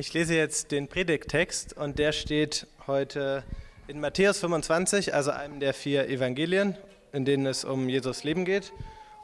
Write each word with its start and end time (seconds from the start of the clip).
Ich 0.00 0.14
lese 0.14 0.36
jetzt 0.36 0.70
den 0.70 0.86
Predigttext 0.86 1.76
und 1.76 1.98
der 1.98 2.12
steht 2.12 2.68
heute 2.86 3.42
in 3.88 3.98
Matthäus 3.98 4.38
25, 4.38 5.12
also 5.12 5.32
einem 5.32 5.58
der 5.58 5.74
vier 5.74 6.08
Evangelien, 6.08 6.76
in 7.12 7.24
denen 7.24 7.46
es 7.46 7.64
um 7.64 7.88
Jesus 7.88 8.22
Leben 8.22 8.44
geht. 8.44 8.72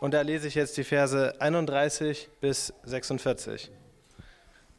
Und 0.01 0.15
da 0.15 0.23
lese 0.23 0.49
ich 0.49 0.57
jetzt 0.57 0.77
die 0.77 0.83
Verse 0.83 1.41
31 1.41 2.29
bis 2.41 2.75
46. 2.83 3.71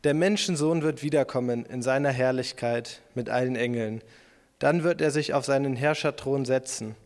Der 0.03 0.13
Menschensohn 0.13 0.81
wird 0.81 1.01
wiederkommen 1.01 1.65
in 1.65 1.81
seiner 1.81 2.11
Herrlichkeit 2.11 2.99
mit 3.13 3.29
allen 3.29 3.55
Engeln. 3.55 4.01
Dann 4.59 4.83
wird 4.83 4.99
er 4.99 5.11
sich 5.11 5.33
auf 5.33 5.45
seinen 5.45 5.77
Herrscherthron 5.77 6.43
setzen. 6.43 6.97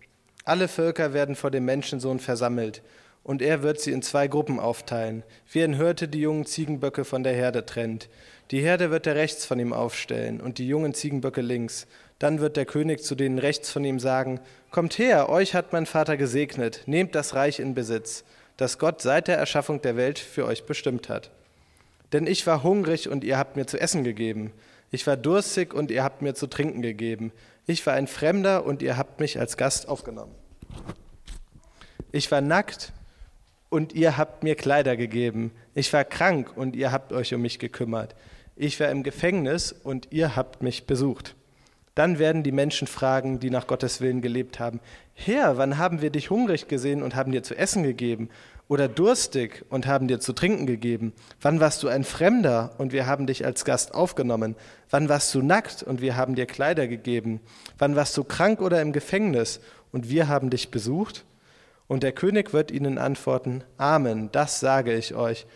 Alle 0.45 0.67
Völker 0.67 1.13
werden 1.13 1.35
vor 1.35 1.51
dem 1.51 1.65
Menschensohn 1.65 2.19
versammelt, 2.19 2.81
und 3.23 3.41
er 3.41 3.63
wird 3.63 3.79
sie 3.79 3.91
in 3.91 4.01
zwei 4.01 4.27
Gruppen 4.27 4.59
aufteilen, 4.59 5.23
wie 5.51 5.63
ein 5.63 5.75
Hirte 5.75 6.07
die 6.07 6.21
jungen 6.21 6.45
Ziegenböcke 6.45 7.05
von 7.05 7.23
der 7.23 7.33
Herde 7.33 7.65
trennt. 7.65 8.09
Die 8.51 8.61
Herde 8.61 8.89
wird 8.89 9.05
er 9.05 9.15
rechts 9.15 9.45
von 9.45 9.59
ihm 9.59 9.73
aufstellen 9.73 10.41
und 10.41 10.57
die 10.57 10.68
jungen 10.68 10.93
Ziegenböcke 10.93 11.42
links. 11.42 11.86
Dann 12.18 12.39
wird 12.39 12.57
der 12.57 12.65
König 12.65 13.04
zu 13.04 13.15
denen 13.15 13.39
rechts 13.39 13.71
von 13.71 13.86
ihm 13.86 14.00
sagen, 14.00 14.39
Kommt 14.71 14.97
her, 14.97 15.29
euch 15.29 15.55
hat 15.55 15.73
mein 15.73 15.86
Vater 15.86 16.18
gesegnet, 16.18 16.83
nehmt 16.86 17.15
das 17.15 17.33
Reich 17.33 17.59
in 17.59 17.73
Besitz, 17.73 18.23
das 18.57 18.78
Gott 18.78 19.01
seit 19.01 19.28
der 19.28 19.37
Erschaffung 19.37 19.81
der 19.81 19.95
Welt 19.95 20.20
für 20.20 20.45
euch 20.45 20.65
bestimmt 20.65 21.09
hat. 21.09 21.31
Denn 22.14 22.28
ich 22.28 22.45
war 22.45 22.64
hungrig 22.64 23.09
und 23.09 23.23
ihr 23.23 23.37
habt 23.37 23.56
mir 23.56 23.67
zu 23.67 23.79
essen 23.79 24.04
gegeben. 24.04 24.51
Ich 24.92 25.06
war 25.06 25.17
durstig 25.17 25.73
und 25.73 25.92
ihr 25.92 26.04
habt 26.04 26.21
mir 26.21 26.33
zu 26.33 26.47
trinken 26.47 26.81
gegeben. 26.81 27.31
Ich 27.67 27.86
war 27.86 27.93
ein 27.93 28.07
Fremder 28.07 28.65
und 28.65 28.81
ihr 28.81 28.97
habt 28.97 29.20
mich 29.20 29.39
als 29.39 29.57
Gast 29.57 29.87
aufgenommen. 29.87 30.33
Ich 32.11 32.31
war 32.31 32.42
nackt 32.42 32.92
und 33.69 33.94
ihr 33.94 34.17
habt 34.17 34.44
mir 34.44 34.55
Kleider 34.55 34.97
gegeben. 34.97 35.52
Ich 35.73 35.94
war 35.94 36.03
krank 36.03 36.55
und 36.55 36.75
ihr 36.75 36.91
habt 36.91 37.14
euch 37.14 37.33
um 37.33 37.41
mich 37.41 37.59
gekümmert. 37.59 38.16
Ich 38.55 38.80
war 38.80 38.89
im 38.89 39.03
Gefängnis 39.03 39.72
und 39.72 40.08
ihr 40.11 40.36
habt 40.36 40.61
mich 40.61 40.86
besucht. 40.86 41.36
Dann 41.95 42.19
werden 42.19 42.44
die 42.44 42.52
Menschen 42.52 42.88
fragen, 42.88 43.40
die 43.40 43.50
nach 43.50 43.67
Gottes 43.67 44.02
Willen 44.02 44.22
gelebt 44.22 44.59
haben, 44.59 44.80
Herr, 45.14 45.58
wann 45.58 45.78
haben 45.78 46.02
wir 46.02 46.12
dich 46.12 46.30
hungrig 46.30 46.70
gesehen 46.70 47.03
und 47.03 47.14
haben 47.14 47.34
dir 47.34 47.44
zu 47.44 47.58
essen 47.58 47.84
gegeben? 47.84 48.30
Oder 48.70 48.88
durstig 48.88 49.66
und 49.70 49.86
haben 49.88 50.08
dir 50.08 50.20
zu 50.20 50.31
trinken 50.31 50.66
gegeben? 50.66 51.12
Wann 51.42 51.59
warst 51.59 51.84
du 51.84 51.88
ein 51.90 52.03
Fremder 52.03 52.72
und 52.78 52.94
wir 52.94 53.06
haben 53.06 53.28
dich 53.28 53.44
als 53.44 53.66
Gast 53.66 53.94
aufgenommen? 53.94 54.56
Wann 54.90 55.09
warst 55.09 55.34
du 55.36 55.42
nackt 55.42 55.84
und 55.84 56.00
wir 56.00 56.16
haben 56.16 56.36
dir 56.36 56.45
Kleider 56.45 56.88
gegeben? 56.88 57.42
Wann 57.78 57.95
warst 57.95 58.16
du 58.16 58.23
krank 58.23 58.62
oder 58.62 58.81
im 58.81 58.94
Gefängnis 58.94 59.59
und 59.92 60.09
wir 60.09 60.28
haben 60.30 60.50
dich 60.50 60.72
besucht? 60.72 61.25
Und 61.90 62.04
der 62.04 62.12
König 62.12 62.54
wird 62.54 62.70
ihnen 62.70 63.00
antworten, 63.00 63.64
Amen, 63.78 64.32
das 64.32 64.59
sage 64.59 64.95
ich 64.95 65.16
euch. 65.16 65.48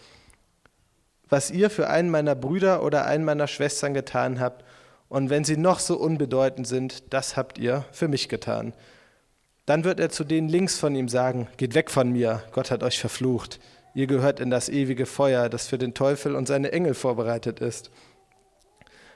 Was 1.29 1.51
ihr 1.51 1.69
für 1.69 1.91
einen 1.91 2.09
meiner 2.09 2.33
Brüder 2.33 2.81
oder 2.81 3.05
einen 3.05 3.23
meiner 3.23 3.45
Schwestern 3.45 3.93
getan 3.93 4.39
habt, 4.39 4.65
und 5.09 5.29
wenn 5.29 5.43
sie 5.43 5.57
noch 5.57 5.77
so 5.77 5.95
unbedeutend 5.95 6.65
sind, 6.65 7.13
das 7.13 7.37
habt 7.37 7.59
ihr 7.59 7.85
für 7.91 8.07
mich 8.07 8.29
getan. 8.29 8.73
Dann 9.67 9.83
wird 9.83 9.99
er 9.99 10.09
zu 10.09 10.23
denen 10.23 10.49
links 10.49 10.79
von 10.79 10.95
ihm 10.95 11.07
sagen, 11.07 11.47
geht 11.57 11.75
weg 11.75 11.91
von 11.91 12.11
mir, 12.11 12.41
Gott 12.51 12.71
hat 12.71 12.81
euch 12.81 12.99
verflucht. 12.99 13.59
Ihr 13.93 14.07
gehört 14.07 14.39
in 14.39 14.49
das 14.49 14.69
ewige 14.69 15.05
Feuer, 15.05 15.49
das 15.49 15.67
für 15.67 15.77
den 15.77 15.93
Teufel 15.93 16.35
und 16.35 16.47
seine 16.47 16.71
Engel 16.71 16.95
vorbereitet 16.95 17.59
ist. 17.59 17.91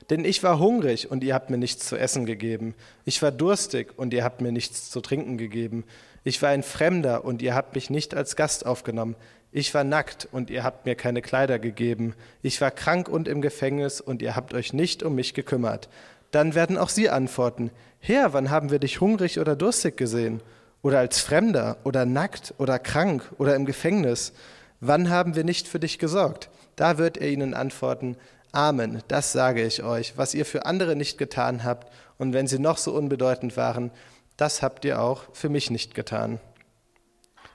Denn 0.10 0.24
ich 0.24 0.42
war 0.42 0.60
hungrig 0.60 1.12
und 1.12 1.24
ihr 1.24 1.34
habt 1.34 1.50
mir 1.50 1.58
nichts 1.58 1.86
zu 1.86 1.98
essen 1.98 2.26
gegeben. 2.26 2.76
Ich 3.04 3.22
war 3.22 3.32
durstig 3.32 3.94
und 3.98 4.14
ihr 4.14 4.24
habt 4.24 4.42
mir 4.42 4.52
nichts 4.52 4.90
zu 4.90 5.02
trinken 5.02 5.38
gegeben. 5.38 5.84
Ich 6.24 6.42
war 6.42 6.50
ein 6.50 6.64
Fremder 6.64 7.26
und 7.26 7.42
ihr 7.42 7.56
habt 7.56 7.76
mich 7.76 7.90
nicht 7.90 8.16
als 8.16 8.36
Gast 8.36 8.66
aufgenommen. 8.66 9.16
Ich 9.52 9.74
war 9.74 9.84
nackt 9.84 10.28
und 10.32 10.50
ihr 10.50 10.64
habt 10.64 10.86
mir 10.86 10.96
keine 10.96 11.22
Kleider 11.22 11.60
gegeben. 11.60 12.14
Ich 12.42 12.62
war 12.62 12.72
krank 12.72 13.10
und 13.10 13.28
im 13.28 13.42
Gefängnis 13.42 14.02
und 14.02 14.22
ihr 14.22 14.36
habt 14.36 14.54
euch 14.54 14.74
nicht 14.74 15.04
um 15.04 15.16
mich 15.16 15.34
gekümmert. 15.34 15.90
Dann 16.32 16.56
werden 16.56 16.78
auch 16.78 16.90
sie 16.90 17.10
antworten, 17.10 17.72
Herr, 18.00 18.34
wann 18.34 18.50
haben 18.50 18.72
wir 18.72 18.80
dich 18.80 19.02
hungrig 19.02 19.40
oder 19.40 19.56
durstig 19.56 19.98
gesehen? 19.98 20.42
Oder 20.82 21.00
als 21.00 21.20
Fremder 21.20 21.78
oder 21.84 22.06
nackt 22.06 22.54
oder 22.58 22.80
krank 22.80 23.24
oder 23.38 23.56
im 23.56 23.66
Gefängnis? 23.66 24.34
Wann 24.80 25.10
haben 25.10 25.36
wir 25.36 25.44
nicht 25.44 25.68
für 25.68 25.80
dich 25.80 25.98
gesorgt? 25.98 26.50
Da 26.76 26.98
wird 26.98 27.18
er 27.18 27.30
ihnen 27.30 27.54
antworten, 27.54 28.16
Amen, 28.52 29.04
das 29.08 29.34
sage 29.34 29.66
ich 29.66 29.84
euch, 29.84 30.18
was 30.18 30.34
ihr 30.34 30.46
für 30.46 30.66
andere 30.66 30.96
nicht 30.96 31.18
getan 31.18 31.64
habt, 31.64 31.92
und 32.18 32.34
wenn 32.34 32.48
sie 32.48 32.60
noch 32.60 32.78
so 32.78 32.94
unbedeutend 32.94 33.58
waren, 33.58 33.92
das 34.38 34.62
habt 34.62 34.86
ihr 34.86 35.02
auch 35.02 35.24
für 35.34 35.50
mich 35.50 35.70
nicht 35.70 35.94
getan. 35.94 36.40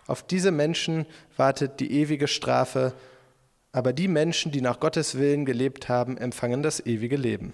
Auf 0.06 0.22
diese 0.22 0.50
Menschen 0.50 1.06
wartet 1.36 1.80
die 1.80 1.92
ewige 1.92 2.28
Strafe, 2.28 2.92
aber 3.72 3.92
die 3.92 4.08
Menschen, 4.08 4.52
die 4.52 4.60
nach 4.60 4.80
Gottes 4.80 5.16
Willen 5.16 5.44
gelebt 5.44 5.88
haben, 5.88 6.18
empfangen 6.18 6.62
das 6.62 6.84
ewige 6.84 7.16
Leben. 7.16 7.52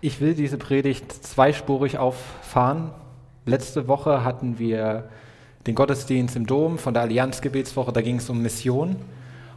Ich 0.00 0.20
will 0.20 0.34
diese 0.34 0.58
Predigt 0.58 1.10
zweispurig 1.12 1.98
auffahren. 1.98 2.92
Letzte 3.46 3.88
Woche 3.88 4.24
hatten 4.24 4.58
wir 4.58 5.08
den 5.66 5.74
Gottesdienst 5.74 6.36
im 6.36 6.46
Dom 6.46 6.78
von 6.78 6.94
der 6.94 7.02
Allianzgebetswoche, 7.02 7.92
da 7.92 8.02
ging 8.02 8.16
es 8.16 8.30
um 8.30 8.40
Mission. 8.40 8.96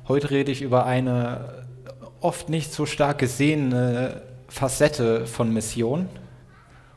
Heute 0.09 0.31
rede 0.31 0.51
ich 0.51 0.63
über 0.63 0.87
eine 0.87 1.67
oft 2.19 2.49
nicht 2.49 2.73
so 2.73 2.87
stark 2.87 3.19
gesehene 3.19 4.23
Facette 4.47 5.27
von 5.27 5.53
Mission. 5.53 6.09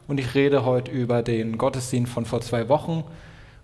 Und 0.09 0.19
ich 0.19 0.35
rede 0.35 0.65
heute 0.65 0.91
über 0.91 1.23
den 1.23 1.59
Gottesdienst 1.59 2.11
von 2.11 2.25
vor 2.25 2.41
zwei 2.41 2.71
Wochen, 2.71 3.05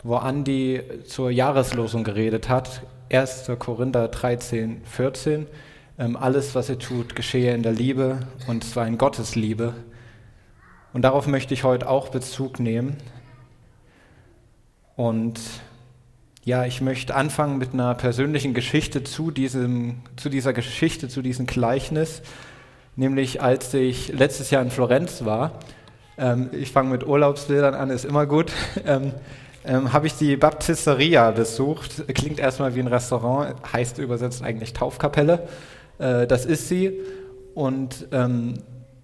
wo 0.04 0.16
Andi 0.16 0.82
zur 1.06 1.30
Jahreslosung 1.30 2.04
geredet 2.04 2.50
hat. 2.50 2.82
1. 3.10 3.50
Korinther 3.58 4.08
13, 4.08 4.82
14. 4.84 5.46
Ähm, 5.98 6.18
alles, 6.18 6.54
was 6.54 6.68
er 6.68 6.78
tut, 6.78 7.16
geschehe 7.16 7.54
in 7.54 7.62
der 7.62 7.72
Liebe 7.72 8.18
und 8.48 8.64
zwar 8.64 8.86
in 8.86 8.98
Gottes 8.98 9.34
Liebe. 9.34 9.72
Und 10.92 11.00
darauf 11.00 11.26
möchte 11.26 11.54
ich 11.54 11.64
heute 11.64 11.88
auch 11.88 12.10
Bezug 12.10 12.60
nehmen. 12.60 12.98
Und 14.94 15.40
ja, 16.48 16.64
ich 16.64 16.80
möchte 16.80 17.14
anfangen 17.14 17.58
mit 17.58 17.74
einer 17.74 17.94
persönlichen 17.94 18.54
Geschichte 18.54 19.04
zu, 19.04 19.30
diesem, 19.30 19.96
zu 20.16 20.30
dieser 20.30 20.54
Geschichte, 20.54 21.10
zu 21.10 21.20
diesem 21.20 21.44
Gleichnis. 21.44 22.22
Nämlich 22.96 23.42
als 23.42 23.74
ich 23.74 24.08
letztes 24.14 24.50
Jahr 24.50 24.62
in 24.62 24.70
Florenz 24.70 25.26
war, 25.26 25.58
ähm, 26.16 26.48
ich 26.52 26.72
fange 26.72 26.88
mit 26.88 27.06
Urlaubsbildern 27.06 27.74
an, 27.74 27.90
ist 27.90 28.06
immer 28.06 28.24
gut, 28.24 28.50
ähm, 28.86 29.12
ähm, 29.66 29.92
habe 29.92 30.06
ich 30.06 30.14
die 30.14 30.38
Baptisteria 30.38 31.32
besucht. 31.32 32.04
Klingt 32.14 32.40
erstmal 32.40 32.74
wie 32.74 32.80
ein 32.80 32.86
Restaurant, 32.86 33.54
heißt 33.70 33.98
übersetzt 33.98 34.42
eigentlich 34.42 34.72
Taufkapelle. 34.72 35.46
Äh, 35.98 36.26
das 36.26 36.46
ist 36.46 36.68
sie. 36.68 36.98
Und 37.54 38.08
ähm, 38.10 38.54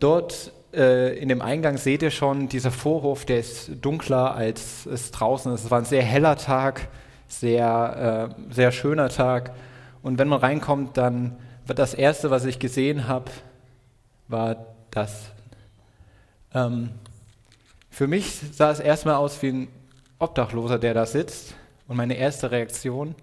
dort 0.01 0.51
äh, 0.73 1.19
in 1.19 1.29
dem 1.29 1.43
Eingang 1.43 1.77
seht 1.77 2.03
ihr 2.03 2.11
schon, 2.11 2.49
dieser 2.49 2.71
Vorhof, 2.71 3.27
der 3.27 3.41
ist 3.41 3.71
dunkler 3.83 4.35
als 4.35 4.87
es 4.87 5.11
draußen 5.11 5.53
ist. 5.53 5.65
Es 5.65 5.71
war 5.71 5.81
ein 5.81 5.85
sehr 5.85 6.03
heller 6.03 6.37
Tag, 6.37 6.89
sehr, 7.29 8.35
äh, 8.39 8.53
sehr 8.53 8.73
schöner 8.73 9.09
Tag. 9.09 9.53
Und 10.03 10.19
wenn 10.19 10.29
man 10.29 10.41
reinkommt, 10.41 10.97
dann 10.97 11.37
wird 11.67 11.79
das 11.79 11.95
Erste, 11.95 12.31
was 12.31 12.45
ich 12.45 12.59
gesehen 12.59 13.09
habe, 13.09 13.31
war 14.29 14.67
das. 14.91 15.31
Ähm, 16.53 16.91
für 17.91 18.07
mich 18.07 18.41
sah 18.53 18.71
es 18.71 18.81
erstmal 18.81 19.15
aus 19.17 19.41
wie 19.43 19.49
ein 19.49 19.69
Obdachloser, 20.19 20.79
der 20.79 20.95
da 20.95 21.07
sitzt. 21.07 21.55
Und 21.87 21.97
meine 21.97 22.15
erste 22.15 22.51
Reaktion 22.51 23.15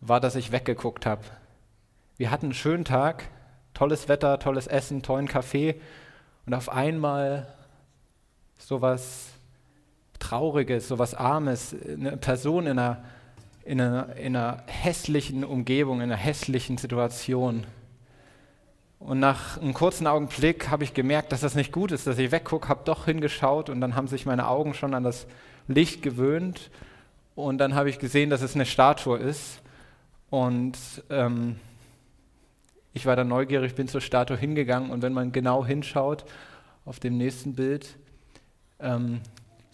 war, 0.00 0.20
dass 0.20 0.36
ich 0.36 0.52
weggeguckt 0.52 1.06
habe. 1.06 1.22
Wir 2.16 2.30
hatten 2.30 2.46
einen 2.46 2.54
schönen 2.54 2.84
Tag, 2.84 3.24
tolles 3.74 4.08
Wetter, 4.08 4.38
tolles 4.38 4.66
Essen, 4.66 5.02
tollen 5.02 5.28
Kaffee. 5.28 5.80
Und 6.46 6.54
auf 6.54 6.68
einmal 6.68 7.48
sowas 8.58 9.35
Trauriges, 10.18 10.88
sowas 10.88 11.14
Armes, 11.14 11.74
eine 11.88 12.16
Person 12.16 12.66
in 12.66 12.78
einer, 12.78 13.04
in, 13.64 13.80
einer, 13.80 14.16
in 14.16 14.36
einer 14.36 14.62
hässlichen 14.66 15.44
Umgebung, 15.44 15.98
in 15.98 16.04
einer 16.04 16.16
hässlichen 16.16 16.78
Situation. 16.78 17.66
Und 18.98 19.20
nach 19.20 19.58
einem 19.58 19.74
kurzen 19.74 20.06
Augenblick 20.06 20.70
habe 20.70 20.84
ich 20.84 20.94
gemerkt, 20.94 21.32
dass 21.32 21.40
das 21.40 21.54
nicht 21.54 21.72
gut 21.72 21.92
ist, 21.92 22.06
dass 22.06 22.18
ich 22.18 22.32
weggucke, 22.32 22.68
habe 22.68 22.82
doch 22.84 23.04
hingeschaut 23.04 23.68
und 23.68 23.80
dann 23.80 23.94
haben 23.94 24.08
sich 24.08 24.26
meine 24.26 24.48
Augen 24.48 24.74
schon 24.74 24.94
an 24.94 25.04
das 25.04 25.26
Licht 25.68 26.02
gewöhnt. 26.02 26.70
Und 27.34 27.58
dann 27.58 27.74
habe 27.74 27.90
ich 27.90 27.98
gesehen, 27.98 28.30
dass 28.30 28.40
es 28.40 28.54
eine 28.54 28.64
Statue 28.64 29.18
ist. 29.18 29.60
Und 30.30 30.78
ähm, 31.10 31.56
ich 32.94 33.04
war 33.04 33.14
dann 33.14 33.28
neugierig, 33.28 33.74
bin 33.74 33.88
zur 33.88 34.00
Statue 34.00 34.38
hingegangen 34.38 34.90
und 34.90 35.02
wenn 35.02 35.12
man 35.12 35.30
genau 35.30 35.64
hinschaut 35.66 36.24
auf 36.86 36.98
dem 36.98 37.18
nächsten 37.18 37.54
Bild, 37.54 37.96
ähm, 38.80 39.20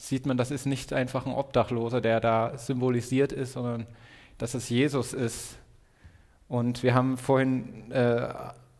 sieht 0.08 0.26
man, 0.26 0.36
das 0.36 0.50
ist 0.50 0.66
nicht 0.66 0.92
einfach 0.92 1.26
ein 1.26 1.32
Obdachloser, 1.32 2.00
der 2.00 2.18
da 2.18 2.58
symbolisiert 2.58 3.30
ist, 3.32 3.52
sondern 3.52 3.86
dass 4.36 4.54
es 4.54 4.68
Jesus 4.68 5.12
ist. 5.12 5.56
Und 6.48 6.82
wir 6.82 6.94
haben 6.94 7.16
vorhin 7.16 7.92
äh, 7.92 8.28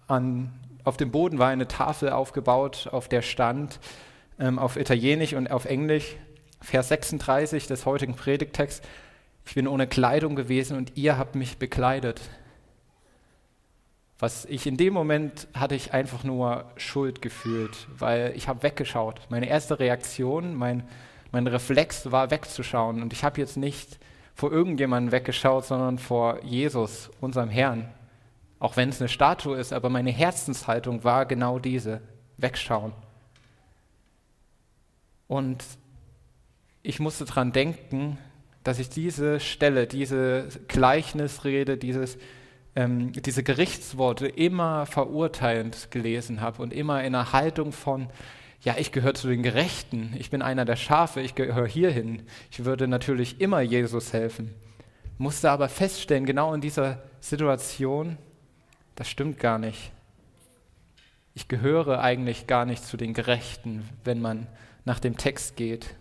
an, 0.09 0.53
auf 0.83 0.97
dem 0.97 1.13
Boden 1.13 1.39
war 1.39 1.49
eine 1.49 1.69
Tafel 1.69 2.11
aufgebaut, 2.11 2.89
auf 2.91 3.09
der 3.09 3.23
stand 3.23 3.79
ähm, 4.41 4.59
auf 4.59 4.77
Italienisch 4.77 5.35
und 5.35 5.49
auf 5.49 5.65
Englisch 5.65 6.17
Vers 6.61 6.89
36 6.89 7.69
des 7.69 7.87
heutigen 7.87 8.15
Predigtexts. 8.15 8.83
Ich 9.47 9.55
bin 9.55 9.69
ohne 9.69 9.87
Kleidung 9.87 10.35
gewesen 10.35 10.77
und 10.77 10.97
ihr 10.97 11.19
habt 11.19 11.37
mich 11.37 11.59
bekleidet. 11.59 12.21
Was 14.19 14.45
ich 14.45 14.67
in 14.67 14.77
dem 14.77 14.93
Moment 14.93 15.47
hatte 15.55 15.77
ich 15.77 15.93
einfach 15.93 16.25
nur 16.25 16.65
Schuld 16.77 17.23
gefühlt, 17.23 17.87
weil 17.97 18.33
ich 18.37 18.49
habe 18.49 18.65
weggeschaut. 18.65 19.21
Meine 19.31 19.49
erste 19.49 19.79
Reaktion, 19.79 20.55
mein, 20.55 20.85
mein 21.33 21.47
Reflex 21.47 22.13
war 22.13 22.31
wegzuschauen. 22.31 23.03
Und 23.03 23.13
ich 23.13 23.25
habe 23.25 23.41
jetzt 23.41 23.57
nicht 23.57 23.99
vor 24.35 24.53
irgendjemandem 24.53 25.13
weggeschaut, 25.13 25.65
sondern 25.65 25.99
vor 25.99 26.43
Jesus, 26.45 27.11
unserem 27.21 27.51
Herrn. 27.51 27.93
Auch 28.59 28.77
wenn 28.77 28.91
es 28.91 29.01
eine 29.01 29.09
Statue 29.09 29.57
ist, 29.57 29.73
aber 29.73 29.89
meine 29.89 30.11
Herzenshaltung 30.11 31.03
war 31.05 31.27
genau 31.27 31.59
diese, 31.59 32.01
wegschauen. 32.37 32.93
Und 35.27 35.65
ich 36.83 37.01
musste 37.01 37.25
daran 37.25 37.53
denken, 37.53 38.19
dass 38.63 38.79
ich 38.79 38.89
diese 38.89 39.41
Stelle, 39.41 39.87
diese 39.87 40.49
Gleichnisrede, 40.69 41.77
dieses 41.77 42.19
ähm, 42.75 43.13
diese 43.13 43.43
Gerichtsworte 43.43 44.27
immer 44.27 44.87
verurteilend 44.87 45.91
gelesen 45.91 46.41
habe 46.41 46.63
und 46.63 46.73
immer 46.73 47.01
in 47.01 47.15
einer 47.15 47.33
Haltung 47.33 47.73
von, 47.73 48.09
ja, 48.63 48.77
ich 48.79 48.93
gehöre 48.93 49.15
zu 49.15 49.29
den 49.29 49.43
Gerechten, 49.43 50.15
ich 50.19 50.31
bin 50.31 50.41
einer 50.41 50.65
der 50.65 50.77
Schafe, 50.77 51.21
ich 51.21 51.35
gehöre 51.35 51.67
hierhin. 51.67 52.23
Ich 52.51 52.65
würde 52.65 52.87
natürlich 52.87 53.41
immer 53.41 53.61
Jesus 53.61 54.13
helfen. 54.13 54.55
Musste 55.19 55.51
aber 55.51 55.69
feststellen, 55.69 56.27
genau 56.27 56.55
in 56.55 56.61
dieser 56.61 57.03
Situation, 57.21 58.19
das 58.95 59.09
stimmt 59.09 59.39
gar 59.41 59.59
nicht. 59.59 59.91
Ich 61.35 61.49
gehöre 61.49 62.01
eigentlich 62.01 62.47
gar 62.47 62.65
nicht 62.65 62.85
zu 62.85 62.97
den 62.97 63.15
Gerechten, 63.15 63.89
wenn 64.05 64.21
man 64.21 64.47
nach 64.85 65.01
dem 65.01 65.17
Text 65.17 65.57
geht. 65.57 65.95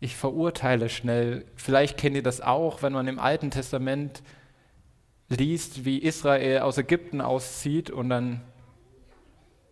Ich 0.00 0.16
verurteile 0.16 0.88
schnell. 0.88 1.44
Vielleicht 1.56 1.96
kennt 1.96 2.16
ihr 2.16 2.22
das 2.22 2.40
auch, 2.40 2.82
wenn 2.82 2.92
man 2.92 3.08
im 3.08 3.18
Alten 3.18 3.50
Testament 3.50 4.22
liest, 5.28 5.84
wie 5.84 5.98
Israel 5.98 6.60
aus 6.60 6.78
Ägypten 6.78 7.20
auszieht 7.20 7.90
und 7.90 8.10
dann 8.10 8.42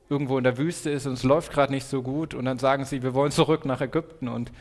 irgendwo 0.08 0.38
in 0.38 0.44
der 0.44 0.58
Wüste 0.58 0.91
ist 0.91 1.06
und 1.06 1.14
es 1.14 1.23
läuft 1.23 1.53
gerade 1.53 1.73
nicht 1.73 1.87
so 1.87 2.03
gut 2.03 2.35
und 2.35 2.44
dann 2.44 2.58
sagen 2.58 2.85
sie, 2.85 3.03
wir 3.03 3.14
wollen 3.14 3.32
zurück 3.32 3.64
nach 3.64 3.81
Ägypten 3.81 4.29
und 4.29 4.53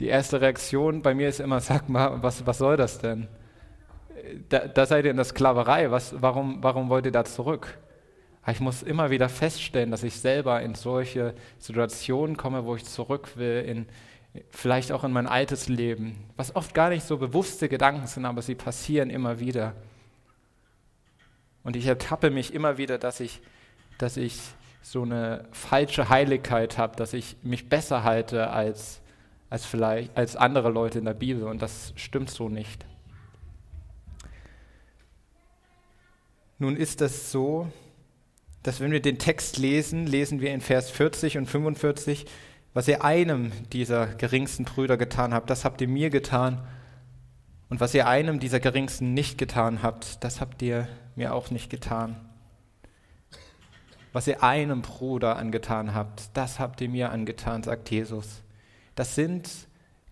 die 0.00 0.06
erste 0.06 0.40
Reaktion 0.40 1.02
bei 1.02 1.14
mir 1.14 1.28
ist 1.28 1.40
immer, 1.40 1.60
sag 1.60 1.88
mal, 1.88 2.22
was, 2.22 2.46
was 2.46 2.58
soll 2.58 2.76
das 2.76 2.98
denn? 2.98 3.28
Da, 4.48 4.66
da 4.66 4.86
seid 4.86 5.04
ihr 5.04 5.10
in 5.10 5.16
der 5.16 5.26
Sklaverei, 5.26 5.90
was, 5.90 6.20
warum, 6.20 6.62
warum 6.62 6.88
wollt 6.88 7.06
ihr 7.06 7.12
da 7.12 7.24
zurück? 7.24 7.78
Ich 8.46 8.60
muss 8.60 8.82
immer 8.82 9.10
wieder 9.10 9.28
feststellen, 9.28 9.90
dass 9.90 10.02
ich 10.02 10.16
selber 10.16 10.60
in 10.60 10.74
solche 10.74 11.34
Situationen 11.58 12.36
komme, 12.36 12.64
wo 12.64 12.76
ich 12.76 12.84
zurück 12.84 13.36
will, 13.36 13.64
in, 13.66 13.86
vielleicht 14.50 14.92
auch 14.92 15.04
in 15.04 15.12
mein 15.12 15.26
altes 15.26 15.68
Leben, 15.68 16.16
was 16.36 16.54
oft 16.54 16.74
gar 16.74 16.90
nicht 16.90 17.06
so 17.06 17.16
bewusste 17.16 17.68
Gedanken 17.68 18.06
sind, 18.06 18.26
aber 18.26 18.42
sie 18.42 18.54
passieren 18.54 19.08
immer 19.08 19.40
wieder. 19.40 19.74
Und 21.62 21.76
ich 21.76 21.86
ertappe 21.86 22.30
mich 22.30 22.52
immer 22.52 22.76
wieder, 22.76 22.98
dass 22.98 23.20
ich, 23.20 23.40
dass 23.96 24.18
ich 24.18 24.38
so 24.84 25.02
eine 25.02 25.46
falsche 25.50 26.10
Heiligkeit 26.10 26.76
habe, 26.76 26.94
dass 26.96 27.14
ich 27.14 27.36
mich 27.42 27.70
besser 27.70 28.04
halte 28.04 28.50
als, 28.50 29.00
als 29.48 29.64
vielleicht 29.64 30.14
als 30.14 30.36
andere 30.36 30.68
Leute 30.70 30.98
in 30.98 31.06
der 31.06 31.14
Bibel. 31.14 31.44
Und 31.44 31.62
das 31.62 31.94
stimmt 31.96 32.28
so 32.28 32.50
nicht. 32.50 32.84
Nun 36.58 36.76
ist 36.76 37.00
es 37.00 37.32
so, 37.32 37.66
dass 38.62 38.80
wenn 38.80 38.92
wir 38.92 39.00
den 39.00 39.18
Text 39.18 39.56
lesen, 39.56 40.06
lesen 40.06 40.42
wir 40.42 40.52
in 40.52 40.60
Vers 40.60 40.90
40 40.90 41.38
und 41.38 41.46
45, 41.46 42.26
was 42.74 42.86
ihr 42.86 43.02
einem 43.04 43.52
dieser 43.72 44.06
geringsten 44.06 44.66
Brüder 44.66 44.98
getan 44.98 45.32
habt, 45.32 45.48
das 45.48 45.64
habt 45.64 45.80
ihr 45.80 45.88
mir 45.88 46.10
getan. 46.10 46.62
Und 47.70 47.80
was 47.80 47.94
ihr 47.94 48.06
einem 48.06 48.38
dieser 48.38 48.60
geringsten 48.60 49.14
nicht 49.14 49.38
getan 49.38 49.82
habt, 49.82 50.22
das 50.22 50.42
habt 50.42 50.60
ihr 50.60 50.88
mir 51.16 51.32
auch 51.32 51.50
nicht 51.50 51.70
getan. 51.70 52.16
Was 54.14 54.28
ihr 54.28 54.44
einem 54.44 54.80
Bruder 54.80 55.36
angetan 55.36 55.92
habt, 55.92 56.30
das 56.34 56.60
habt 56.60 56.80
ihr 56.80 56.88
mir 56.88 57.10
angetan, 57.10 57.64
sagt 57.64 57.90
Jesus. 57.90 58.42
Das 58.94 59.16
sind 59.16 59.50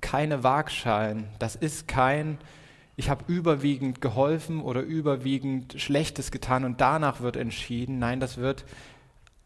keine 0.00 0.42
Waagschalen, 0.42 1.28
das 1.38 1.54
ist 1.54 1.86
kein, 1.86 2.38
ich 2.96 3.08
habe 3.08 3.22
überwiegend 3.28 4.00
geholfen 4.00 4.60
oder 4.60 4.80
überwiegend 4.80 5.80
Schlechtes 5.80 6.32
getan 6.32 6.64
und 6.64 6.80
danach 6.80 7.20
wird 7.20 7.36
entschieden. 7.36 8.00
Nein, 8.00 8.18
das 8.18 8.38
wird, 8.38 8.64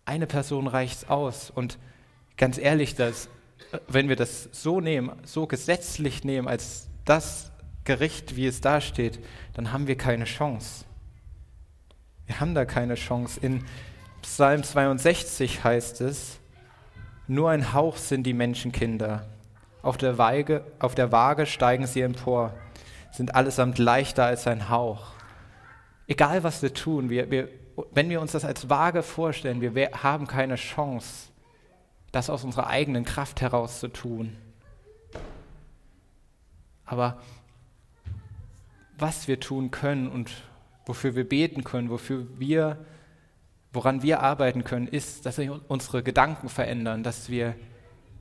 eine 0.07 0.27
Person 0.27 0.69
reicht 0.69 1.11
aus. 1.11 1.51
Und 1.51 1.77
ganz 2.39 2.57
ehrlich, 2.57 2.95
das, 2.95 3.29
wenn 3.89 4.09
wir 4.09 4.17
das 4.17 4.49
so 4.53 4.81
nehmen, 4.81 5.13
so 5.25 5.47
gesetzlich 5.47 6.25
nehmen, 6.25 6.49
als 6.49 6.89
das 7.05 7.53
Gericht, 7.85 8.37
wie 8.37 8.47
es 8.47 8.63
da 8.63 8.81
steht, 8.81 9.19
dann 9.53 9.75
haben 9.75 9.87
wir 9.87 9.99
keine 9.99 10.25
Chance. 10.25 10.87
Wir 12.25 12.41
haben 12.41 12.55
da 12.55 12.65
keine 12.65 12.95
Chance. 12.95 13.39
In 13.43 13.63
Psalm 14.23 14.63
62 14.63 15.65
heißt 15.65 16.01
es, 16.01 16.39
nur 17.29 17.51
ein 17.51 17.73
Hauch 17.73 17.97
sind 17.97 18.25
die 18.25 18.33
Menschenkinder. 18.35 19.27
Auf 19.83 19.97
der, 19.97 20.19
Weige, 20.19 20.65
auf 20.79 20.95
der 20.95 21.13
Waage 21.13 21.47
steigen 21.47 21.87
sie 21.87 22.01
empor, 22.01 22.55
sind 23.13 23.35
allesamt 23.35 23.79
leichter 23.79 24.25
als 24.25 24.47
ein 24.47 24.69
Hauch. 24.69 25.13
Egal 26.07 26.43
was 26.43 26.63
wir 26.63 26.73
tun, 26.73 27.11
wir, 27.11 27.31
wir, 27.31 27.49
wenn 27.93 28.09
wir 28.11 28.21
uns 28.21 28.33
das 28.33 28.45
als 28.45 28.71
Waage 28.71 29.03
vorstellen, 29.03 29.61
wir, 29.61 29.91
haben 30.03 30.27
keine 30.27 30.57
Chance, 30.57 31.29
das 32.13 32.31
aus 32.31 32.45
unserer 32.45 32.69
eigenen 32.69 33.05
Kraft 33.05 33.41
heraus 33.41 33.81
zu 33.81 33.89
tun. 33.89 34.37
Aber 36.85 37.21
was 38.99 39.29
wir 39.29 39.41
tun 39.41 39.71
können 39.71 40.09
und 40.09 40.31
wofür 40.87 41.15
wir 41.17 41.29
beten 41.29 41.65
können, 41.65 41.91
wofür 41.91 42.27
wir, 42.39 42.79
woran 43.73 44.03
wir 44.03 44.21
arbeiten 44.21 44.65
können, 44.65 44.89
ist, 44.89 45.27
dass 45.27 45.39
wir 45.39 45.61
unsere 45.69 46.03
Gedanken 46.03 46.49
verändern, 46.49 47.03
dass 47.03 47.29
wir, 47.29 47.55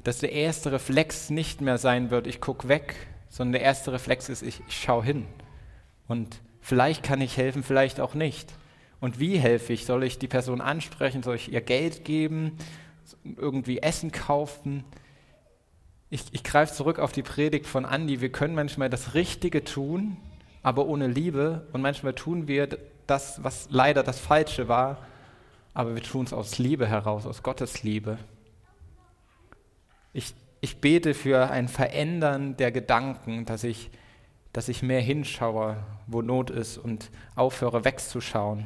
dass 0.03 0.19
der 0.19 0.31
erste 0.31 0.71
Reflex 0.71 1.29
nicht 1.29 1.61
mehr 1.61 1.77
sein 1.77 2.09
wird, 2.11 2.27
ich 2.27 2.41
gucke 2.41 2.67
weg, 2.67 2.95
sondern 3.29 3.53
der 3.53 3.61
erste 3.61 3.91
Reflex 3.91 4.29
ist, 4.29 4.43
ich, 4.43 4.61
ich 4.67 4.81
schaue 4.81 5.03
hin. 5.03 5.25
Und 6.07 6.41
vielleicht 6.61 7.03
kann 7.03 7.21
ich 7.21 7.37
helfen, 7.37 7.63
vielleicht 7.63 7.99
auch 7.99 8.13
nicht. 8.13 8.53
Und 8.99 9.19
wie 9.19 9.37
helfe 9.37 9.73
ich? 9.73 9.85
Soll 9.85 10.03
ich 10.03 10.19
die 10.19 10.27
Person 10.27 10.61
ansprechen? 10.61 11.21
Soll 11.21 11.35
ich 11.35 11.51
ihr 11.51 11.61
Geld 11.61 12.05
geben? 12.05 12.57
Irgendwie 13.23 13.79
Essen 13.79 14.11
kaufen? 14.11 14.83
Ich, 16.09 16.23
ich 16.31 16.43
greife 16.43 16.73
zurück 16.73 16.99
auf 16.99 17.11
die 17.11 17.23
Predigt 17.23 17.65
von 17.65 17.85
Andi. 17.85 18.21
Wir 18.21 18.31
können 18.31 18.55
manchmal 18.55 18.89
das 18.89 19.13
Richtige 19.13 19.63
tun, 19.63 20.17
aber 20.63 20.85
ohne 20.85 21.07
Liebe. 21.07 21.67
Und 21.73 21.81
manchmal 21.81 22.13
tun 22.13 22.47
wir 22.47 22.69
das, 23.05 23.43
was 23.43 23.67
leider 23.69 24.01
das 24.01 24.19
Falsche 24.19 24.67
war, 24.67 25.05
aber 25.75 25.93
wir 25.93 26.01
tun 26.01 26.25
es 26.25 26.33
aus 26.33 26.57
Liebe 26.57 26.87
heraus, 26.87 27.27
aus 27.27 27.43
Gottes 27.43 27.83
Liebe. 27.83 28.17
Ich, 30.13 30.33
ich 30.61 30.77
bete 30.77 31.13
für 31.13 31.51
ein 31.51 31.67
Verändern 31.67 32.55
der 32.55 32.71
Gedanken, 32.71 33.45
dass 33.45 33.65
ich, 33.65 33.91
dass 34.53 34.69
ich 34.69 34.81
mehr 34.81 35.01
hinschaue, 35.01 35.75
wo 36.07 36.21
Not 36.21 36.49
ist 36.49 36.77
und 36.77 37.11
aufhöre 37.35 37.83
wegzuschauen. 37.83 38.63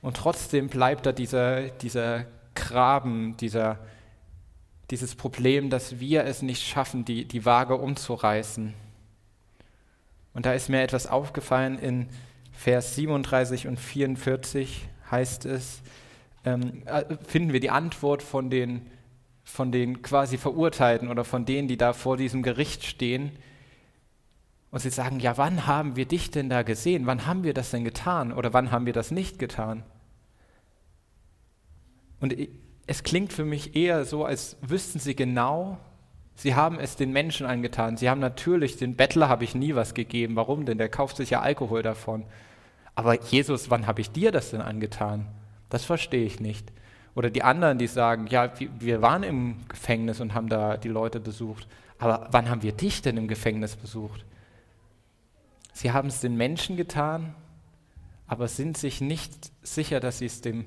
Und 0.00 0.16
trotzdem 0.16 0.68
bleibt 0.68 1.04
da 1.04 1.12
dieser, 1.12 1.68
dieser 1.68 2.24
Graben, 2.54 3.36
dieser, 3.36 3.78
dieses 4.90 5.14
Problem, 5.14 5.68
dass 5.68 6.00
wir 6.00 6.24
es 6.24 6.40
nicht 6.40 6.62
schaffen, 6.66 7.04
die, 7.04 7.26
die 7.26 7.44
Waage 7.44 7.76
umzureißen. 7.76 8.72
Und 10.32 10.46
da 10.46 10.54
ist 10.54 10.70
mir 10.70 10.80
etwas 10.80 11.06
aufgefallen 11.06 11.78
in 11.78 12.08
Vers 12.62 12.94
37 12.94 13.66
und 13.66 13.80
44 13.80 14.88
heißt 15.10 15.46
es, 15.46 15.82
ähm, 16.44 16.84
äh, 16.86 17.16
finden 17.26 17.52
wir 17.52 17.58
die 17.58 17.70
Antwort 17.70 18.22
von 18.22 18.50
den, 18.50 18.86
von 19.42 19.72
den 19.72 20.00
quasi 20.02 20.38
Verurteilten 20.38 21.08
oder 21.08 21.24
von 21.24 21.44
denen, 21.44 21.66
die 21.66 21.76
da 21.76 21.92
vor 21.92 22.16
diesem 22.16 22.44
Gericht 22.44 22.84
stehen. 22.84 23.32
Und 24.70 24.78
sie 24.78 24.90
sagen, 24.90 25.18
ja, 25.18 25.36
wann 25.38 25.66
haben 25.66 25.96
wir 25.96 26.06
dich 26.06 26.30
denn 26.30 26.48
da 26.48 26.62
gesehen? 26.62 27.06
Wann 27.06 27.26
haben 27.26 27.42
wir 27.42 27.52
das 27.52 27.72
denn 27.72 27.82
getan? 27.82 28.32
Oder 28.32 28.52
wann 28.52 28.70
haben 28.70 28.86
wir 28.86 28.92
das 28.92 29.10
nicht 29.10 29.40
getan? 29.40 29.82
Und 32.20 32.32
es 32.86 33.02
klingt 33.02 33.32
für 33.32 33.44
mich 33.44 33.74
eher 33.74 34.04
so, 34.04 34.24
als 34.24 34.56
wüssten 34.60 35.00
sie 35.00 35.16
genau, 35.16 35.78
Sie 36.34 36.54
haben 36.54 36.78
es 36.78 36.96
den 36.96 37.12
Menschen 37.12 37.44
angetan. 37.44 37.96
Sie 37.96 38.08
haben 38.08 38.20
natürlich, 38.20 38.76
den 38.76 38.96
Bettler 38.96 39.28
habe 39.28 39.44
ich 39.44 39.54
nie 39.54 39.74
was 39.74 39.94
gegeben. 39.94 40.34
Warum 40.34 40.64
denn? 40.64 40.78
Der 40.78 40.88
kauft 40.88 41.16
sich 41.16 41.30
ja 41.30 41.40
Alkohol 41.40 41.82
davon. 41.82 42.24
Aber 42.94 43.20
Jesus, 43.22 43.70
wann 43.70 43.86
habe 43.86 44.00
ich 44.00 44.10
dir 44.10 44.32
das 44.32 44.50
denn 44.50 44.60
angetan? 44.60 45.26
Das 45.70 45.84
verstehe 45.84 46.24
ich 46.24 46.40
nicht. 46.40 46.72
Oder 47.14 47.30
die 47.30 47.42
anderen, 47.42 47.78
die 47.78 47.86
sagen, 47.86 48.26
ja, 48.26 48.52
wir 48.78 49.02
waren 49.02 49.22
im 49.22 49.56
Gefängnis 49.68 50.20
und 50.20 50.34
haben 50.34 50.48
da 50.48 50.76
die 50.76 50.88
Leute 50.88 51.20
besucht. 51.20 51.66
Aber 51.98 52.28
wann 52.30 52.48
haben 52.48 52.62
wir 52.62 52.72
dich 52.72 53.02
denn 53.02 53.16
im 53.16 53.28
Gefängnis 53.28 53.76
besucht? 53.76 54.24
Sie 55.72 55.92
haben 55.92 56.08
es 56.08 56.20
den 56.20 56.36
Menschen 56.36 56.76
getan, 56.76 57.34
aber 58.26 58.48
sind 58.48 58.76
sich 58.76 59.00
nicht 59.00 59.52
sicher, 59.62 60.00
dass 60.00 60.18
sie 60.18 60.26
es 60.26 60.40
dem, 60.40 60.64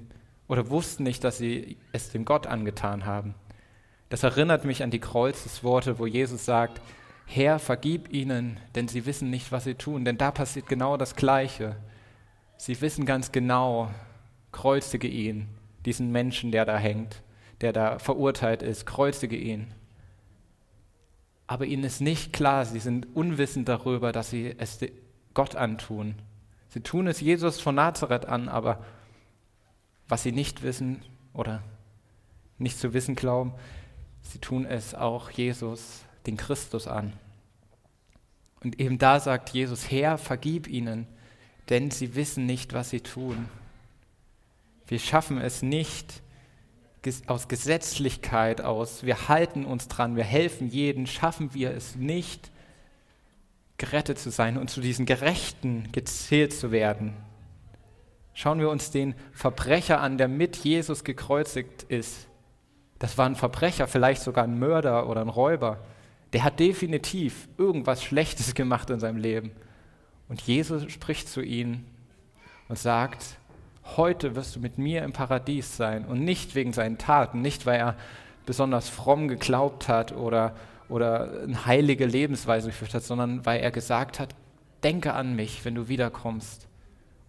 oder 0.47 0.69
wussten 0.69 1.03
nicht, 1.03 1.23
dass 1.23 1.37
sie 1.37 1.77
es 1.91 2.09
dem 2.09 2.25
Gott 2.25 2.47
angetan 2.47 3.05
haben. 3.05 3.35
Das 4.09 4.23
erinnert 4.23 4.65
mich 4.65 4.83
an 4.83 4.91
die 4.91 4.99
Kreuzesworte, 4.99 5.97
wo 5.99 6.05
Jesus 6.05 6.45
sagt, 6.45 6.79
Herr, 7.25 7.57
vergib 7.57 8.13
ihnen, 8.13 8.59
denn 8.75 8.87
sie 8.87 9.05
wissen 9.05 9.31
nicht, 9.31 9.51
was 9.51 9.63
sie 9.63 9.75
tun. 9.75 10.05
Denn 10.05 10.17
da 10.17 10.31
passiert 10.31 10.67
genau 10.67 10.95
das 10.95 11.15
Gleiche. 11.15 11.75
Sie 12.57 12.79
wissen 12.81 13.05
ganz 13.05 13.31
genau, 13.31 13.91
kreuzige 14.51 15.07
ihn, 15.07 15.47
diesen 15.85 16.11
Menschen, 16.11 16.51
der 16.51 16.65
da 16.65 16.77
hängt, 16.77 17.21
der 17.61 17.73
da 17.73 17.99
verurteilt 17.99 18.63
ist, 18.63 18.85
kreuzige 18.85 19.35
ihn. 19.35 19.73
Aber 21.47 21.65
ihnen 21.65 21.83
ist 21.83 22.01
nicht 22.01 22.33
klar, 22.33 22.65
sie 22.65 22.79
sind 22.79 23.15
unwissend 23.15 23.69
darüber, 23.69 24.11
dass 24.11 24.29
sie 24.29 24.55
es 24.57 24.79
Gott 25.33 25.55
antun. 25.55 26.15
Sie 26.69 26.79
tun 26.81 27.07
es 27.07 27.21
Jesus 27.21 27.59
von 27.59 27.75
Nazareth 27.75 28.25
an, 28.25 28.49
aber 28.49 28.83
was 30.07 30.23
sie 30.23 30.31
nicht 30.31 30.63
wissen 30.63 31.03
oder 31.33 31.61
nicht 32.57 32.79
zu 32.79 32.93
wissen 32.93 33.15
glauben, 33.15 33.53
sie 34.21 34.39
tun 34.39 34.65
es 34.65 34.95
auch 34.95 35.29
Jesus, 35.29 36.03
den 36.25 36.37
Christus 36.37 36.87
an. 36.87 37.13
Und 38.63 38.79
eben 38.79 38.97
da 38.97 39.19
sagt 39.19 39.49
Jesus, 39.49 39.91
Herr, 39.91 40.17
vergib 40.17 40.67
ihnen, 40.67 41.07
denn 41.69 41.91
sie 41.91 42.15
wissen 42.15 42.45
nicht, 42.45 42.73
was 42.73 42.89
sie 42.89 43.01
tun. 43.01 43.49
Wir 44.87 44.99
schaffen 44.99 45.39
es 45.39 45.61
nicht 45.61 46.21
aus 47.27 47.47
Gesetzlichkeit 47.47 48.61
aus, 48.61 49.03
wir 49.03 49.27
halten 49.27 49.65
uns 49.65 49.87
dran, 49.87 50.15
wir 50.15 50.23
helfen 50.23 50.67
jeden, 50.67 51.05
schaffen 51.05 51.53
wir 51.53 51.71
es 51.71 51.95
nicht, 51.95 52.51
gerettet 53.77 54.17
zu 54.17 54.31
sein 54.31 54.57
und 54.57 54.69
zu 54.69 54.81
diesen 54.81 55.05
Gerechten 55.05 55.89
gezählt 55.91 56.53
zu 56.53 56.71
werden. 56.71 57.13
Schauen 58.33 58.59
wir 58.59 58.69
uns 58.69 58.91
den 58.91 59.15
Verbrecher 59.31 60.01
an, 60.01 60.17
der 60.17 60.27
mit 60.27 60.57
Jesus 60.57 61.03
gekreuzigt 61.03 61.83
ist. 61.83 62.27
Das 62.99 63.17
war 63.17 63.25
ein 63.25 63.35
Verbrecher, 63.35 63.87
vielleicht 63.87 64.21
sogar 64.21 64.43
ein 64.43 64.59
Mörder 64.59 65.07
oder 65.07 65.21
ein 65.21 65.29
Räuber. 65.29 65.79
Der 66.33 66.43
hat 66.43 66.59
definitiv 66.59 67.47
irgendwas 67.57 68.03
Schlechtes 68.03 68.55
gemacht 68.55 68.89
in 68.89 68.99
seinem 68.99 69.17
Leben. 69.17 69.51
Und 70.27 70.41
Jesus 70.41 70.91
spricht 70.91 71.29
zu 71.29 71.41
ihm 71.41 71.85
und 72.67 72.77
sagt, 72.77 73.37
heute 73.95 74.35
wirst 74.35 74.55
du 74.55 74.59
mit 74.59 74.77
mir 74.77 75.03
im 75.03 75.13
Paradies 75.13 75.77
sein. 75.77 76.05
Und 76.05 76.21
nicht 76.21 76.55
wegen 76.55 76.73
seinen 76.73 76.97
Taten, 76.97 77.41
nicht 77.41 77.65
weil 77.65 77.79
er 77.79 77.95
besonders 78.45 78.89
fromm 78.89 79.27
geglaubt 79.27 79.87
hat 79.87 80.13
oder, 80.13 80.55
oder 80.89 81.41
eine 81.43 81.65
heilige 81.65 82.05
Lebensweise 82.05 82.69
geführt 82.69 82.93
hat, 82.93 83.03
sondern 83.03 83.45
weil 83.45 83.61
er 83.61 83.71
gesagt 83.71 84.19
hat, 84.19 84.35
denke 84.83 85.13
an 85.13 85.35
mich, 85.35 85.65
wenn 85.65 85.75
du 85.75 85.87
wiederkommst. 85.87 86.67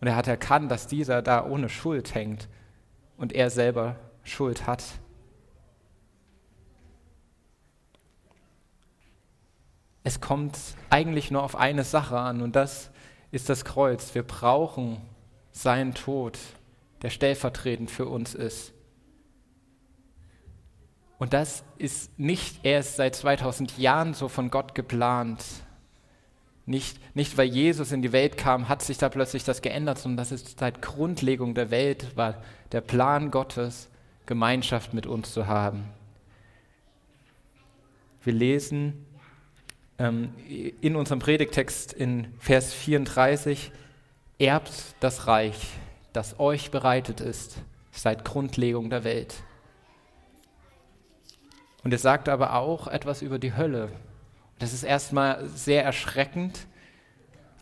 Und 0.00 0.09
er 0.09 0.17
hat 0.17 0.29
erkannt, 0.29 0.71
dass 0.71 0.87
dieser 0.87 1.23
da 1.23 1.45
ohne 1.45 1.69
Schuld 1.69 2.15
hängt 2.15 2.49
und 3.17 3.33
er 3.33 3.50
selber 3.50 3.97
Schuld 4.25 4.67
hat. 4.67 4.85
Es 10.06 10.20
kommt 10.20 10.56
eigentlich 10.88 11.32
nur 11.32 11.42
auf 11.42 11.56
eine 11.56 11.82
Sache 11.82 12.16
an 12.16 12.40
und 12.40 12.54
das 12.54 12.92
ist 13.32 13.48
das 13.48 13.64
Kreuz. 13.64 14.14
Wir 14.14 14.22
brauchen 14.22 15.02
seinen 15.50 15.94
Tod, 15.94 16.38
der 17.02 17.10
stellvertretend 17.10 17.90
für 17.90 18.06
uns 18.06 18.32
ist. 18.32 18.72
Und 21.18 21.32
das 21.32 21.64
ist 21.78 22.16
nicht 22.20 22.64
erst 22.64 22.94
seit 22.94 23.16
2000 23.16 23.78
Jahren 23.78 24.14
so 24.14 24.28
von 24.28 24.48
Gott 24.48 24.76
geplant. 24.76 25.44
Nicht, 26.66 27.00
nicht 27.16 27.36
weil 27.36 27.48
Jesus 27.48 27.90
in 27.90 28.00
die 28.00 28.12
Welt 28.12 28.36
kam, 28.36 28.68
hat 28.68 28.82
sich 28.82 28.98
da 28.98 29.08
plötzlich 29.08 29.42
das 29.42 29.60
geändert, 29.60 29.98
sondern 29.98 30.18
das 30.18 30.30
ist 30.30 30.60
seit 30.60 30.82
Grundlegung 30.82 31.56
der 31.56 31.72
Welt, 31.72 32.16
war 32.16 32.44
der 32.70 32.80
Plan 32.80 33.32
Gottes, 33.32 33.88
Gemeinschaft 34.25 34.94
mit 34.94 35.08
uns 35.08 35.32
zu 35.32 35.48
haben. 35.48 35.82
Wir 38.22 38.34
lesen 38.34 39.04
ähm, 39.99 40.33
in 40.81 40.97
unserem 40.97 41.21
Predigtext 41.21 41.93
in 41.93 42.29
Vers 42.38 42.73
34, 42.75 43.73
erbt 44.38 44.73
das 45.00 45.26
Reich, 45.26 45.69
das 46.12 46.38
euch 46.38 46.71
bereitet 46.71 47.21
ist, 47.21 47.57
seit 47.91 48.25
Grundlegung 48.25 48.91
der 48.91 49.05
Welt. 49.05 49.35
Und 51.83 51.95
es 51.95 52.03
sagt 52.03 52.29
aber 52.29 52.55
auch 52.55 52.88
etwas 52.88 53.23
über 53.23 53.38
die 53.38 53.57
Hölle. 53.57 53.91
Das 54.59 54.73
ist 54.73 54.83
erstmal 54.83 55.47
sehr 55.49 55.85
erschreckend, 55.85 56.67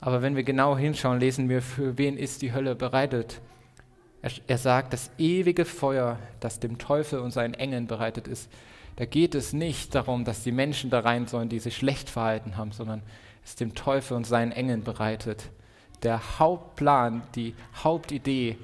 aber 0.00 0.23
wenn 0.23 0.37
wir 0.37 0.45
genau 0.45 0.76
hinschauen, 0.76 1.21
lesen 1.21 1.49
wir, 1.49 1.62
für 1.62 1.99
wen 1.99 2.17
ist 2.17 2.43
die 2.43 2.53
Hölle 2.53 2.75
bereitet. 2.75 3.41
Er, 4.23 4.31
er 4.47 4.59
sagt, 4.59 4.93
das 4.93 5.11
ewige 5.19 5.64
Feuer, 5.64 6.19
das 6.41 6.61
dem 6.61 6.79
Teufel 6.79 7.21
und 7.21 7.31
seinen 7.31 7.55
Engeln 7.55 7.87
bereitet 7.87 8.29
ist. 8.29 8.50
Da 8.96 9.06
geht 9.06 9.34
es 9.34 9.52
nicht 9.52 9.94
darum, 9.94 10.24
dass 10.24 10.42
die 10.42 10.52
Menschen 10.52 10.90
da 10.90 11.00
rein 11.00 11.26
sollen, 11.26 11.48
die 11.48 11.58
sich 11.58 11.76
schlecht 11.76 12.08
verhalten 12.08 12.56
haben, 12.56 12.72
sondern 12.72 13.02
es 13.44 13.56
dem 13.56 13.74
Teufel 13.74 14.16
und 14.16 14.24
seinen 14.24 14.52
Engeln 14.52 14.84
bereitet 14.84 15.50
der 16.04 16.38
Hauptplan, 16.38 17.22
die 17.34 17.54
Hauptidee 17.82 18.58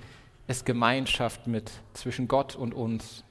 ist 0.46 0.66
Gemeinschaft 0.66 1.46
mit 1.46 1.70
zwischen 1.94 2.28
Gott 2.28 2.54
und 2.54 2.74
uns. 2.74 3.24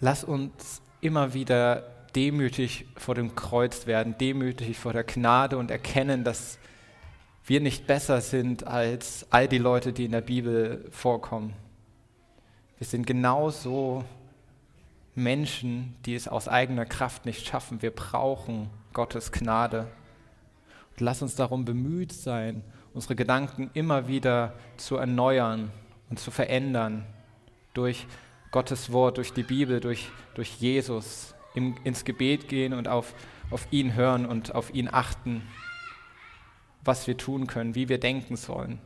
Lass 0.00 0.24
uns 0.24 0.80
immer 1.00 1.34
wieder 1.34 1.82
demütig 2.14 2.86
vor 2.96 3.14
dem 3.14 3.34
Kreuz 3.34 3.86
werden, 3.86 4.16
demütig 4.18 4.78
vor 4.78 4.92
der 4.92 5.04
Gnade 5.04 5.58
und 5.58 5.70
erkennen, 5.70 6.24
dass 6.24 6.58
wir 7.44 7.60
nicht 7.60 7.86
besser 7.86 8.20
sind 8.20 8.66
als 8.66 9.26
all 9.30 9.48
die 9.48 9.58
Leute, 9.58 9.92
die 9.92 10.04
in 10.06 10.12
der 10.12 10.20
Bibel 10.20 10.86
vorkommen. 10.90 11.54
Wir 12.78 12.86
sind 12.86 13.06
genauso 13.06 14.04
Menschen, 15.16 15.96
die 16.06 16.14
es 16.14 16.28
aus 16.28 16.46
eigener 16.46 16.86
Kraft 16.86 17.26
nicht 17.26 17.46
schaffen. 17.46 17.82
Wir 17.82 17.90
brauchen 17.90 18.70
Gottes 18.92 19.32
Gnade. 19.32 19.88
Und 20.92 21.00
lass 21.00 21.20
uns 21.20 21.34
darum 21.34 21.64
bemüht 21.64 22.12
sein, 22.12 22.62
unsere 22.94 23.16
Gedanken 23.16 23.70
immer 23.74 24.06
wieder 24.06 24.54
zu 24.76 24.96
erneuern 24.96 25.72
und 26.08 26.20
zu 26.20 26.30
verändern 26.30 27.04
durch 27.74 28.06
Gottes 28.52 28.92
Wort, 28.92 29.18
durch 29.18 29.32
die 29.32 29.42
Bibel, 29.42 29.80
durch, 29.80 30.08
durch 30.34 30.56
Jesus, 30.60 31.34
im, 31.54 31.76
ins 31.84 32.04
Gebet 32.04 32.48
gehen 32.48 32.72
und 32.72 32.88
auf, 32.88 33.14
auf 33.50 33.66
ihn 33.72 33.94
hören 33.94 34.24
und 34.24 34.54
auf 34.54 34.72
ihn 34.72 34.88
achten, 34.90 35.42
was 36.84 37.06
wir 37.06 37.16
tun 37.16 37.46
können, 37.48 37.74
wie 37.74 37.88
wir 37.88 37.98
denken 37.98 38.36
sollen. 38.36 38.78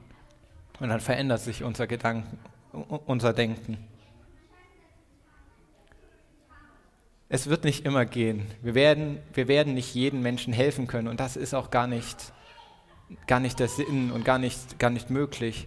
Und 0.80 0.88
dann 0.88 1.00
verändert 1.00 1.40
sich 1.40 1.62
unser 1.62 1.86
Gedanken, 1.86 2.38
unser 2.72 3.32
Denken. 3.32 3.78
es 7.34 7.48
wird 7.48 7.64
nicht 7.64 7.86
immer 7.86 8.04
gehen. 8.04 8.46
Wir 8.60 8.74
werden, 8.74 9.18
wir 9.32 9.48
werden 9.48 9.72
nicht 9.72 9.94
jedem 9.94 10.20
Menschen 10.20 10.52
helfen 10.52 10.86
können 10.86 11.08
und 11.08 11.18
das 11.18 11.38
ist 11.38 11.54
auch 11.54 11.70
gar 11.70 11.86
nicht, 11.86 12.30
gar 13.26 13.40
nicht 13.40 13.58
der 13.58 13.68
Sinn 13.68 14.12
und 14.12 14.22
gar 14.22 14.38
nicht, 14.38 14.78
gar 14.78 14.90
nicht 14.90 15.08
möglich. 15.08 15.66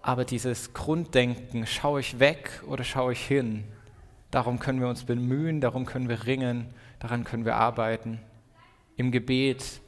Aber 0.00 0.24
dieses 0.24 0.74
Grunddenken, 0.74 1.66
schaue 1.66 1.98
ich 1.98 2.20
weg 2.20 2.62
oder 2.68 2.84
schaue 2.84 3.14
ich 3.14 3.26
hin, 3.26 3.64
darum 4.30 4.60
können 4.60 4.80
wir 4.80 4.86
uns 4.86 5.02
bemühen, 5.02 5.60
darum 5.60 5.86
können 5.86 6.08
wir 6.08 6.24
ringen, 6.24 6.72
daran 7.00 7.24
können 7.24 7.44
wir 7.44 7.56
arbeiten. 7.56 8.20
Im 8.96 9.10
Gebet 9.10 9.80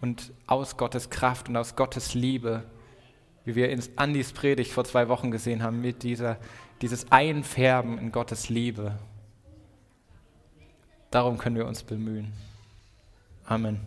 und 0.00 0.32
aus 0.46 0.78
Gottes 0.78 1.10
Kraft 1.10 1.50
und 1.50 1.58
aus 1.58 1.76
Gottes 1.76 2.14
Liebe, 2.14 2.64
wie 3.44 3.54
wir 3.54 3.70
in 3.70 3.82
Andis 3.96 4.32
Predigt 4.32 4.72
vor 4.72 4.84
zwei 4.84 5.08
Wochen 5.08 5.30
gesehen 5.30 5.62
haben, 5.62 5.80
mit 5.80 6.02
dieser, 6.02 6.38
dieses 6.80 7.10
Einfärben 7.12 7.98
in 7.98 8.12
Gottes 8.12 8.48
Liebe. 8.48 8.98
Darum 11.10 11.38
können 11.38 11.56
wir 11.56 11.66
uns 11.66 11.82
bemühen. 11.82 12.32
Amen. 13.44 13.80